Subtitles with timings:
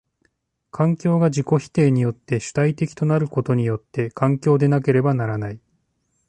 [0.71, 5.59] 環境が自己否定によって主体的となることによって環境でなければならない。